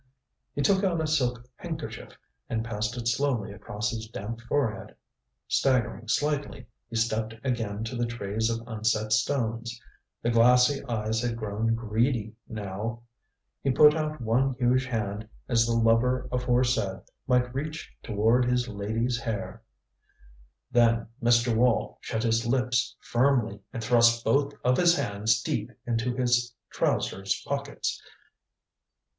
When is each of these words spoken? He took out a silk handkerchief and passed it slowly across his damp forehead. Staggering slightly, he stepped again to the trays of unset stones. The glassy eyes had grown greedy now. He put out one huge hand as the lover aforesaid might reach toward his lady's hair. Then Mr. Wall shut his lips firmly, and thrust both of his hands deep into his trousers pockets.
He 0.55 0.63
took 0.63 0.83
out 0.83 0.99
a 0.99 1.05
silk 1.05 1.43
handkerchief 1.57 2.17
and 2.49 2.65
passed 2.65 2.97
it 2.97 3.07
slowly 3.07 3.53
across 3.53 3.91
his 3.91 4.07
damp 4.09 4.41
forehead. 4.41 4.95
Staggering 5.47 6.07
slightly, 6.07 6.65
he 6.89 6.95
stepped 6.95 7.35
again 7.43 7.83
to 7.83 7.95
the 7.95 8.07
trays 8.07 8.49
of 8.49 8.67
unset 8.67 9.13
stones. 9.13 9.79
The 10.23 10.31
glassy 10.31 10.83
eyes 10.85 11.21
had 11.21 11.37
grown 11.37 11.75
greedy 11.75 12.33
now. 12.49 13.03
He 13.61 13.69
put 13.69 13.95
out 13.95 14.19
one 14.19 14.55
huge 14.55 14.85
hand 14.87 15.29
as 15.47 15.67
the 15.67 15.73
lover 15.75 16.27
aforesaid 16.31 17.01
might 17.27 17.53
reach 17.53 17.95
toward 18.01 18.45
his 18.45 18.67
lady's 18.67 19.19
hair. 19.19 19.61
Then 20.71 21.09
Mr. 21.21 21.55
Wall 21.55 21.99
shut 22.01 22.23
his 22.23 22.47
lips 22.47 22.95
firmly, 23.01 23.59
and 23.71 23.83
thrust 23.83 24.25
both 24.25 24.55
of 24.63 24.77
his 24.77 24.95
hands 24.95 25.39
deep 25.43 25.69
into 25.85 26.15
his 26.15 26.55
trousers 26.71 27.43
pockets. 27.47 28.01